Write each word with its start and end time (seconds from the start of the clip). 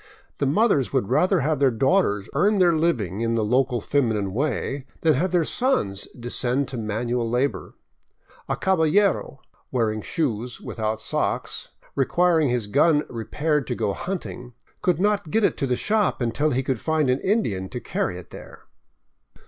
The 0.39 0.47
mothers 0.47 0.91
would 0.91 1.09
rather 1.09 1.41
have 1.41 1.59
their 1.59 1.69
daughters 1.69 2.27
earn 2.33 2.55
their 2.55 2.73
living 2.75 3.21
in 3.21 3.35
the 3.35 3.45
local 3.45 3.79
feminine 3.79 4.33
way 4.33 4.87
than 5.01 5.13
have 5.13 5.31
their 5.31 5.45
sons 5.45 6.07
descend 6.19 6.67
to 6.69 6.77
manual 6.79 7.29
labor. 7.29 7.75
A" 8.49 8.55
caballero," 8.57 9.41
wear 9.71 9.91
ing 9.91 10.01
shoes, 10.01 10.59
without 10.59 11.01
socks, 11.01 11.69
requiring 11.93 12.49
his 12.49 12.65
gun 12.65 13.03
repaired 13.09 13.67
to 13.67 13.75
go 13.75 13.93
hunting, 13.93 14.53
could 14.81 14.99
not 14.99 15.29
get 15.29 15.43
it 15.43 15.55
to 15.57 15.67
the 15.67 15.75
shop 15.75 16.19
until 16.19 16.49
he 16.49 16.63
could 16.63 16.81
find 16.81 17.07
an 17.07 17.19
Indian 17.19 17.69
to 17.69 17.79
carry 17.79 18.17
it 18.17 18.31
there. 18.31 18.63